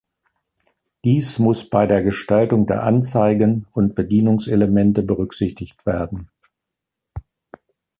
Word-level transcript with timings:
Dies 1.05 1.37
muss 1.37 1.69
bei 1.69 1.85
der 1.85 2.01
Gestaltung 2.01 2.65
der 2.65 2.81
Anzeigen 2.81 3.67
und 3.71 3.93
Bedienungselemente 3.93 5.03
berücksichtigt 5.03 5.85
werden. 5.85 6.31